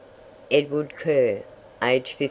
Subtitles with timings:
[0.49, 1.43] "Edward Curr,
[1.83, 2.15] aged 52.